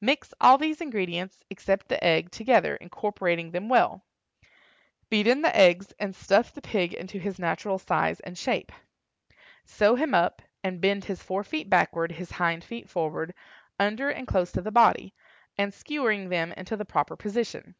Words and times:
Mix 0.00 0.34
all 0.40 0.58
these 0.58 0.80
ingredients, 0.80 1.38
except 1.50 1.86
the 1.86 2.02
egg, 2.02 2.32
together, 2.32 2.74
incorporating 2.74 3.52
them 3.52 3.68
well; 3.68 4.02
beat 5.08 5.28
in 5.28 5.42
the 5.42 5.56
eggs, 5.56 5.92
and 6.00 6.16
stuff 6.16 6.52
the 6.52 6.60
pig 6.60 6.92
into 6.94 7.20
his 7.20 7.38
natural 7.38 7.78
size 7.78 8.18
and 8.18 8.36
shape. 8.36 8.72
Sew 9.64 9.94
him 9.94 10.14
up, 10.14 10.42
and 10.64 10.80
bend 10.80 11.04
his 11.04 11.22
fore 11.22 11.44
feet 11.44 11.70
backward, 11.70 12.10
his 12.10 12.32
hind 12.32 12.64
feet 12.64 12.90
forward, 12.90 13.32
under 13.78 14.10
and 14.10 14.26
close 14.26 14.50
to 14.50 14.60
the 14.62 14.72
body, 14.72 15.14
and 15.56 15.72
skewering 15.72 16.28
them 16.28 16.50
into 16.56 16.76
the 16.76 16.84
proper 16.84 17.14
position. 17.14 17.76